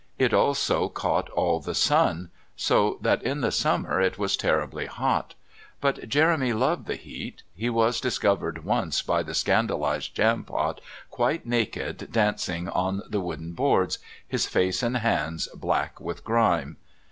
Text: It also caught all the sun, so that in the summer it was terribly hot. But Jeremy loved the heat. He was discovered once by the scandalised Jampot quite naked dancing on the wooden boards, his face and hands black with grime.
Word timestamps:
It 0.17 0.33
also 0.33 0.89
caught 0.89 1.29
all 1.29 1.59
the 1.59 1.75
sun, 1.75 2.31
so 2.55 2.97
that 3.01 3.21
in 3.21 3.41
the 3.41 3.51
summer 3.51 4.01
it 4.01 4.17
was 4.17 4.35
terribly 4.35 4.87
hot. 4.87 5.35
But 5.79 6.09
Jeremy 6.09 6.53
loved 6.53 6.87
the 6.87 6.95
heat. 6.95 7.43
He 7.53 7.69
was 7.69 8.01
discovered 8.01 8.65
once 8.65 9.03
by 9.03 9.21
the 9.21 9.35
scandalised 9.35 10.15
Jampot 10.15 10.81
quite 11.11 11.45
naked 11.45 12.09
dancing 12.11 12.67
on 12.67 13.03
the 13.07 13.21
wooden 13.21 13.53
boards, 13.53 13.99
his 14.27 14.47
face 14.47 14.81
and 14.81 14.97
hands 14.97 15.47
black 15.53 15.99
with 16.01 16.23
grime. 16.23 16.77